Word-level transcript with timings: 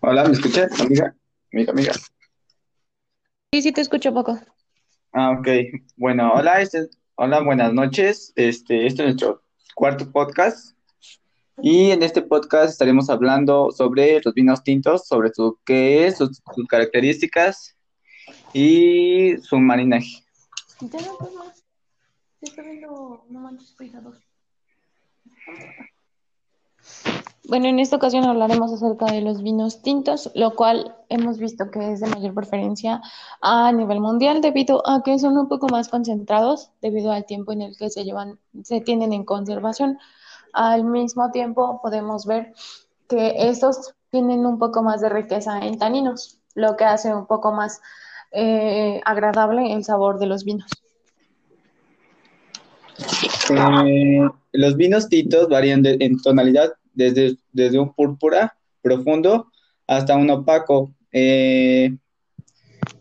Hola, 0.00 0.24
¿me 0.24 0.32
escuchas, 0.32 0.80
amiga? 0.80 1.14
Amiga, 1.52 1.72
amiga. 1.72 1.92
Sí, 3.52 3.62
sí, 3.62 3.72
te 3.72 3.80
escucho 3.80 4.14
poco. 4.14 4.38
Ah, 5.12 5.32
ok. 5.32 5.48
Bueno, 5.96 6.32
hola, 6.32 6.60
este, 6.60 6.88
hola, 7.16 7.40
buenas 7.40 7.72
noches. 7.72 8.32
Este, 8.36 8.86
este 8.86 9.02
es 9.02 9.08
nuestro 9.08 9.42
cuarto 9.74 10.10
podcast. 10.10 10.76
Y 11.62 11.90
en 11.90 12.02
este 12.02 12.22
podcast 12.22 12.70
estaremos 12.70 13.10
hablando 13.10 13.70
sobre 13.70 14.20
los 14.24 14.32
vinos 14.32 14.62
tintos, 14.62 15.06
sobre 15.06 15.30
su 15.34 15.58
qué 15.66 16.06
es, 16.06 16.16
sus, 16.16 16.40
sus 16.54 16.66
características 16.66 17.76
y 18.54 19.36
su 19.42 19.58
marinaje. 19.58 20.24
Ya 20.80 21.00
no, 21.00 21.18
pues 21.18 21.34
más. 21.34 21.64
Se 22.40 22.46
está 22.46 22.62
viendo, 22.62 23.26
no 23.28 23.40
manches. 23.40 23.76
Bueno, 27.50 27.66
en 27.66 27.80
esta 27.80 27.96
ocasión 27.96 28.24
hablaremos 28.26 28.72
acerca 28.72 29.06
de 29.06 29.22
los 29.22 29.42
vinos 29.42 29.82
tintos, 29.82 30.30
lo 30.36 30.54
cual 30.54 30.94
hemos 31.08 31.38
visto 31.38 31.68
que 31.72 31.90
es 31.90 31.98
de 31.98 32.06
mayor 32.06 32.32
preferencia 32.32 33.02
a 33.40 33.72
nivel 33.72 34.00
mundial 34.00 34.40
debido 34.40 34.88
a 34.88 35.02
que 35.02 35.18
son 35.18 35.36
un 35.36 35.48
poco 35.48 35.66
más 35.66 35.88
concentrados 35.88 36.70
debido 36.80 37.10
al 37.10 37.26
tiempo 37.26 37.50
en 37.50 37.62
el 37.62 37.76
que 37.76 37.90
se 37.90 38.04
llevan, 38.04 38.38
se 38.62 38.80
tienen 38.80 39.12
en 39.12 39.24
conservación. 39.24 39.98
Al 40.52 40.84
mismo 40.84 41.32
tiempo 41.32 41.80
podemos 41.82 42.24
ver 42.24 42.52
que 43.08 43.48
estos 43.48 43.94
tienen 44.10 44.46
un 44.46 44.60
poco 44.60 44.84
más 44.84 45.00
de 45.00 45.08
riqueza 45.08 45.58
en 45.58 45.76
taninos, 45.76 46.38
lo 46.54 46.76
que 46.76 46.84
hace 46.84 47.12
un 47.12 47.26
poco 47.26 47.50
más 47.50 47.80
eh, 48.30 49.00
agradable 49.04 49.72
el 49.72 49.82
sabor 49.82 50.20
de 50.20 50.26
los 50.26 50.44
vinos. 50.44 50.70
Eh, 53.50 54.28
los 54.52 54.76
vinos 54.76 55.08
tintos 55.08 55.48
varían 55.48 55.82
de- 55.82 55.96
en 56.00 56.20
tonalidad 56.20 56.72
desde, 56.94 57.36
desde 57.52 57.78
un 57.78 57.92
púrpura 57.94 58.56
profundo 58.82 59.50
hasta 59.86 60.16
un 60.16 60.30
opaco. 60.30 60.94
Eh, 61.12 61.96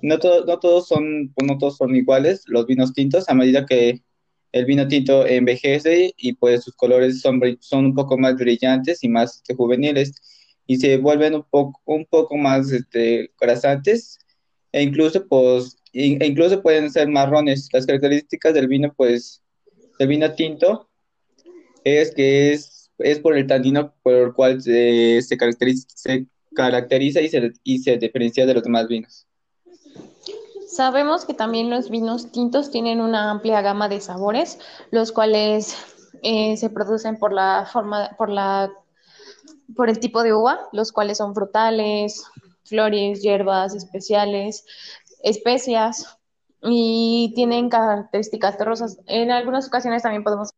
no, 0.02 0.18
to- 0.20 0.46
no 0.46 0.60
todos 0.60 0.88
son, 0.88 1.34
no 1.44 1.58
todos 1.58 1.78
son 1.78 1.96
iguales 1.96 2.44
los 2.48 2.66
vinos 2.66 2.94
tintos 2.94 3.30
a 3.30 3.34
medida 3.34 3.66
que 3.66 4.02
el 4.52 4.66
vino 4.66 4.88
tinto 4.88 5.28
envejece 5.28 6.14
y 6.18 6.34
pues 6.34 6.64
sus 6.64 6.76
colores 6.76 7.22
son, 7.22 7.40
son 7.60 7.86
un 7.86 7.94
poco 7.96 8.18
más 8.18 8.36
brillantes 8.36 9.04
y 9.04 9.10
más 9.10 9.36
este, 9.38 9.54
juveniles 9.54 10.14
y 10.66 10.78
se 10.78 10.98
vuelven 10.98 11.36
un 11.36 11.44
poco, 11.50 11.80
un 11.86 12.06
poco 12.06 12.36
más 12.38 12.72
este, 12.72 13.32
grasantes 13.40 14.18
e 14.72 14.82
incluso, 14.84 15.28
pues, 15.28 15.78
e 15.94 16.26
incluso 16.26 16.62
pueden 16.62 16.92
ser 16.92 17.08
marrones. 17.10 17.70
Las 17.74 17.86
características 17.86 18.54
del 18.54 18.68
vino 18.68 18.94
pues 18.96 19.42
el 20.00 20.08
vino 20.08 20.34
tinto 20.34 20.90
es 21.84 22.14
que 22.16 22.54
es, 22.54 22.92
es 22.98 23.20
por 23.20 23.38
el 23.38 23.46
tanino 23.46 23.94
por 24.02 24.14
el 24.14 24.34
cual 24.34 24.62
se, 24.62 25.22
se 25.22 25.38
caracteriza, 25.38 25.88
se 25.94 26.26
caracteriza 26.56 27.22
y 27.22 27.30
se, 27.30 27.54
y 27.64 27.80
se 27.80 27.98
diferencia 27.98 28.46
de 28.46 28.54
los 28.54 28.64
demás 28.64 28.88
vinos. 28.88 29.28
Sabemos 30.68 31.26
que 31.26 31.34
también 31.34 31.70
los 31.70 31.90
vinos 31.90 32.32
tintos 32.32 32.72
tienen 32.72 33.02
una 33.02 33.32
amplia 33.32 33.62
gama 33.62 33.90
de 33.90 34.00
sabores, 34.02 34.60
los 34.92 35.12
cuales 35.12 35.76
eh, 36.22 36.56
se 36.58 36.70
producen 36.70 37.18
por 37.18 37.34
la 37.34 37.68
forma, 37.72 38.16
por 38.18 38.30
la, 38.30 38.72
por 39.76 39.90
el 39.90 40.00
tipo 40.00 40.24
de 40.24 40.34
uva, 40.34 40.70
los 40.72 40.92
cuales 40.92 41.18
son 41.18 41.34
frutales, 41.34 42.24
flores, 42.64 43.22
hierbas, 43.22 43.76
especiales, 43.76 44.64
especias 45.24 46.19
y 46.62 47.32
tienen 47.36 47.70
características 47.70 48.58
terrosas. 48.58 48.98
En 49.08 49.32
algunas 49.32 49.68
ocasiones 49.68 50.04
también 50.04 50.24
podemos 50.24 50.50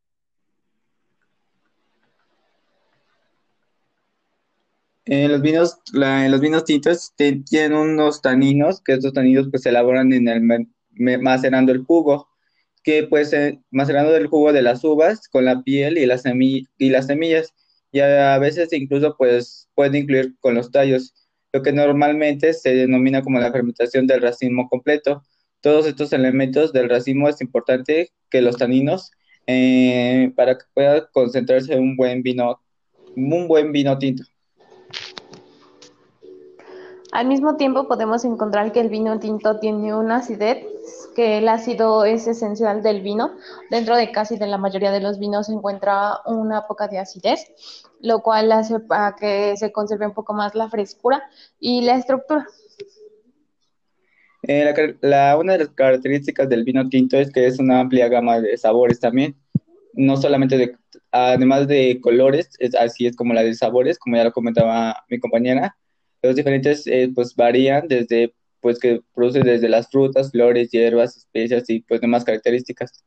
En 5.06 5.32
los 5.32 5.42
vinos, 5.42 5.80
la- 5.94 6.26
en 6.26 6.32
los 6.32 6.42
vinos 6.42 6.64
tintos 6.66 7.14
tienen 7.16 7.74
unos 7.74 8.22
taninos, 8.22 8.82
que 8.82 8.94
estos 8.94 9.14
taninos 9.14 9.48
pues 9.50 9.64
se 9.64 9.70
elaboran 9.70 10.14
en 10.14 10.28
el 10.28 10.42
macerando 11.22 11.72
el 11.72 11.84
jugo, 11.84 12.28
que 12.84 13.04
pues 13.04 13.34
eh, 13.34 13.60
macerando 13.72 14.16
el 14.16 14.28
jugo 14.28 14.54
de 14.54 14.62
las 14.62 14.84
uvas 14.84 15.28
con 15.28 15.46
la 15.46 15.64
piel 15.64 15.98
y 15.98 16.06
las 16.06 16.24
semi- 16.24 16.68
y 16.78 16.90
las 16.90 17.08
semillas, 17.08 17.54
y 17.92 18.00
a 18.00 18.38
veces 18.38 18.72
incluso 18.74 19.16
pues 19.18 19.70
puede 19.76 19.98
incluir 20.00 20.36
con 20.40 20.54
los 20.56 20.72
tallos, 20.72 21.14
lo 21.52 21.62
que 21.64 21.74
normalmente 21.74 22.54
se 22.54 22.74
denomina 22.76 23.22
como 23.24 23.40
la 23.40 23.52
fermentación 23.52 24.08
del 24.08 24.22
racimo 24.22 24.70
completo. 24.70 25.24
Todos 25.62 25.86
estos 25.86 26.12
elementos 26.12 26.74
del 26.74 26.90
racimo 26.90 27.30
es 27.30 27.40
importante 27.40 28.12
que 28.30 28.42
los 28.42 28.58
taninos 28.58 29.12
eh, 29.46 30.32
para 30.36 30.58
que 30.58 30.66
pueda 30.74 31.08
concentrarse 31.12 31.78
un 31.78 31.96
buen 31.96 32.24
vino, 32.24 32.60
un 33.16 33.48
buen 33.48 33.72
vino 33.72 33.98
tinto. 33.98 34.24
Al 37.12 37.28
mismo 37.28 37.58
tiempo 37.58 37.88
podemos 37.88 38.24
encontrar 38.24 38.72
que 38.72 38.80
el 38.80 38.90
vino 38.90 39.20
tinto 39.20 39.60
tiene 39.60 39.94
una 39.94 40.18
acidez, 40.18 40.66
que 41.14 41.40
el 41.40 41.50
ácido 41.50 42.06
es 42.06 42.26
esencial 42.26 42.82
del 42.82 43.02
vino. 43.02 43.32
Dentro 43.70 43.98
de 43.98 44.12
casi 44.12 44.38
de 44.38 44.48
la 44.48 44.58
mayoría 44.58 44.92
de 44.92 45.02
los 45.02 45.20
vinos 45.20 45.48
se 45.48 45.54
encuentra 45.54 46.22
una 46.26 46.68
poca 46.68 46.88
de 46.88 47.00
acidez, 47.00 47.52
lo 48.00 48.22
cual 48.22 48.52
hace 48.54 48.80
para 48.80 49.16
que 49.16 49.58
se 49.58 49.74
conserve 49.74 50.08
un 50.08 50.14
poco 50.14 50.34
más 50.34 50.56
la 50.56 50.70
frescura 50.70 51.22
y 51.60 51.82
la 51.82 51.96
estructura. 51.96 52.48
Eh, 54.44 54.96
la 55.02 55.38
una 55.38 55.54
de 55.54 55.60
las 55.60 55.70
características 55.70 56.50
del 56.50 56.64
vino 56.64 56.90
tinto 56.90 57.18
es 57.18 57.32
que 57.32 57.46
es 57.46 57.60
una 57.60 57.80
amplia 57.82 58.08
gama 58.10 58.40
de 58.42 58.58
sabores 58.58 59.00
también, 59.00 59.36
no 59.94 60.18
solamente 60.18 60.58
de, 60.58 60.76
además 61.12 61.68
de 61.68 62.00
colores, 62.02 62.50
es, 62.60 62.76
así 62.76 63.06
es 63.08 63.16
como 63.16 63.34
la 63.34 63.44
de 63.44 63.54
sabores, 63.54 64.00
como 64.00 64.16
ya 64.18 64.24
lo 64.24 64.32
comentaba 64.32 64.96
mi 65.10 65.20
compañera, 65.20 65.78
los 66.24 66.36
diferentes 66.36 66.88
eh, 66.88 67.12
pues 67.14 67.36
varían 67.36 67.88
desde, 67.88 68.34
pues 68.62 68.80
que 68.80 69.02
produce 69.14 69.42
desde 69.42 69.70
las 69.70 69.90
frutas, 69.92 70.32
flores, 70.32 70.72
hierbas, 70.72 71.18
especias 71.18 71.70
y 71.70 71.82
pues 71.82 72.02
demás 72.02 72.24
características. 72.26 73.04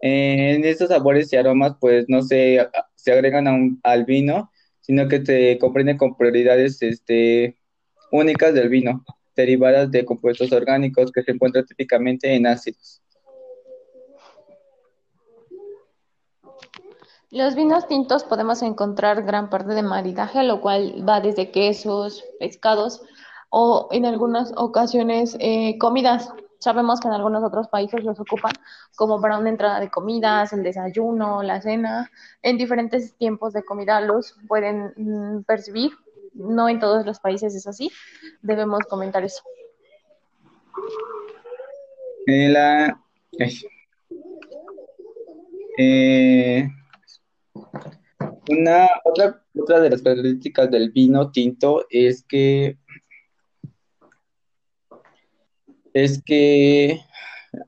Eh, 0.00 0.54
en 0.54 0.64
estos 0.64 0.88
sabores 0.88 1.32
y 1.32 1.36
aromas 1.36 1.74
pues 1.80 2.06
no 2.08 2.22
se, 2.22 2.66
se 2.94 3.12
agregan 3.12 3.48
a 3.48 3.52
un- 3.54 3.80
al 3.82 4.04
vino, 4.04 4.50
sino 4.80 5.08
que 5.08 5.24
se 5.24 5.58
comprenden 5.60 5.98
con 5.98 6.16
prioridades 6.16 6.80
este, 6.82 7.58
únicas 8.12 8.54
del 8.54 8.68
vino 8.70 9.04
derivadas 9.42 9.90
de 9.90 10.04
compuestos 10.04 10.52
orgánicos 10.52 11.12
que 11.12 11.22
se 11.22 11.32
encuentran 11.32 11.64
típicamente 11.64 12.34
en 12.34 12.46
ácidos. 12.46 13.02
Los 17.30 17.54
vinos 17.54 17.86
tintos 17.86 18.24
podemos 18.24 18.62
encontrar 18.62 19.22
gran 19.22 19.50
parte 19.50 19.74
de 19.74 19.82
maridaje, 19.82 20.42
lo 20.44 20.62
cual 20.62 21.06
va 21.06 21.20
desde 21.20 21.50
quesos, 21.50 22.24
pescados 22.40 23.02
o 23.50 23.88
en 23.90 24.06
algunas 24.06 24.52
ocasiones 24.56 25.36
eh, 25.38 25.76
comidas. 25.78 26.32
Sabemos 26.58 27.00
que 27.00 27.08
en 27.08 27.14
algunos 27.14 27.44
otros 27.44 27.68
países 27.68 28.02
los 28.02 28.18
ocupan 28.18 28.52
como 28.96 29.20
para 29.20 29.38
una 29.38 29.50
entrada 29.50 29.78
de 29.78 29.90
comidas, 29.90 30.54
el 30.54 30.62
desayuno, 30.62 31.42
la 31.42 31.60
cena. 31.60 32.10
En 32.42 32.56
diferentes 32.56 33.14
tiempos 33.16 33.52
de 33.52 33.62
comida 33.62 34.00
los 34.00 34.34
pueden 34.48 34.94
mm, 34.96 35.42
percibir. 35.44 35.92
No 36.38 36.68
en 36.68 36.78
todos 36.78 37.04
los 37.04 37.18
países 37.18 37.54
es 37.54 37.66
así. 37.66 37.90
Debemos 38.42 38.80
comentar 38.88 39.24
eso. 39.24 39.42
Eh, 42.26 42.48
la. 42.48 43.02
Eh, 45.78 46.68
una, 48.48 48.88
otra, 49.04 49.44
otra 49.56 49.80
de 49.80 49.90
las 49.90 50.02
características 50.02 50.70
del 50.70 50.90
vino 50.90 51.30
tinto 51.32 51.86
es 51.90 52.24
que 52.24 52.78
es 55.92 56.22
que 56.22 57.00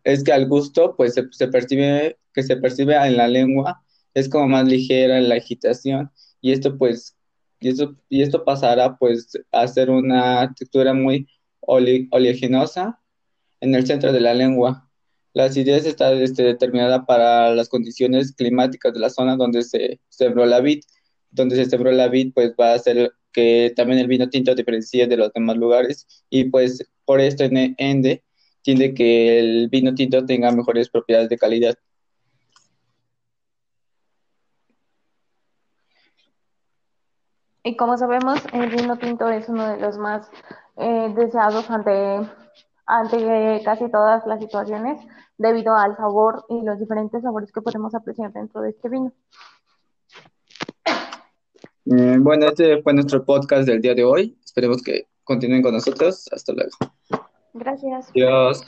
es 0.05 0.23
que 0.23 0.33
al 0.33 0.47
gusto 0.47 0.95
pues 0.97 1.15
se, 1.15 1.27
se 1.33 1.49
percibe 1.49 2.19
que 2.35 2.43
se 2.43 2.57
percibe 2.57 2.95
en 2.95 3.17
la 3.17 3.29
lengua 3.29 3.83
es 4.15 4.29
como 4.29 4.49
más 4.49 4.67
ligera 4.67 5.19
en 5.19 5.29
la 5.29 5.37
agitación 5.37 6.11
y 6.41 6.53
esto 6.53 6.77
pues 6.77 7.17
y 7.61 7.69
esto, 7.69 7.97
y 8.09 8.23
esto 8.23 8.45
pasará 8.45 8.97
pues 8.97 9.33
a 9.53 9.69
ser 9.69 9.91
una 9.91 10.53
textura 10.55 10.95
muy 10.95 11.29
ole, 11.61 12.09
oleaginosa 12.11 13.01
en 13.61 13.75
el 13.75 13.87
centro 13.87 14.13
de 14.13 14.21
la 14.21 14.35
lengua. 14.35 14.89
La 15.33 15.45
acidez 15.45 15.87
está 15.87 16.13
este, 16.13 16.43
determinada 16.43 17.07
para 17.07 17.55
las 17.55 17.69
condiciones 17.69 18.33
climáticas 18.33 18.93
de 18.93 19.01
la 19.01 19.11
zona 19.11 19.37
donde 19.37 19.63
se 19.63 20.01
sembró 20.09 20.47
la 20.47 20.61
vid. 20.61 20.81
Donde 21.31 21.57
se 21.57 21.67
sembró 21.67 21.93
la 21.93 22.09
vid, 22.09 22.33
pues 22.35 22.53
va 22.59 22.73
a 22.73 22.75
hacer 22.75 23.13
que 23.33 23.73
también 23.77 24.01
el 24.01 24.09
vino 24.09 24.29
tinto 24.29 24.55
diferencie 24.55 25.07
de 25.07 25.17
los 25.17 25.33
demás 25.33 25.57
lugares 25.57 26.07
y 26.31 26.45
pues 26.45 26.85
por 27.05 27.21
esto 27.21 27.45
en 27.45 27.75
ende 27.79 28.25
tiende 28.63 28.95
que 28.95 29.39
el 29.39 29.69
vino 29.69 29.95
tinto 29.95 30.25
tenga 30.27 30.51
mejores 30.53 30.89
propiedades 30.89 31.29
de 31.29 31.39
calidad. 31.39 31.77
Y 37.63 37.77
como 37.77 37.97
sabemos, 37.99 38.43
el 38.53 38.71
vino 38.71 38.97
tinto 38.97 39.29
es 39.29 39.49
uno 39.49 39.69
de 39.69 39.79
los 39.79 39.99
más 39.99 40.31
eh, 40.77 41.13
deseados 41.15 41.71
ante, 41.71 42.21
ante 42.87 43.63
casi 43.65 43.91
todas 43.91 44.27
las 44.27 44.41
situaciones 44.41 45.01
debido 45.37 45.75
al 45.75 45.97
sabor 45.97 46.45
y 46.49 46.63
los 46.63 46.79
diferentes 46.79 47.23
sabores 47.23 47.53
que 47.53 47.61
podemos 47.61 47.95
apreciar 47.95 48.33
dentro 48.33 48.63
de 48.63 48.71
este 48.71 48.89
vino. 48.89 49.13
Eh, 51.87 52.19
bueno, 52.21 52.47
este 52.47 52.83
fue 52.83 52.95
nuestro 52.95 53.25
podcast 53.25 53.67
del 53.67 53.81
día 53.81 53.95
de 53.95 54.05
hoy. 54.05 54.39
Esperemos 54.45 54.83
que 54.83 55.09
continúen 55.25 55.63
con 55.63 55.75
nosotros. 55.75 56.29
Hasta 56.33 56.53
luego. 56.53 56.71
Gracias. 57.53 58.11
Adiós. 58.11 58.63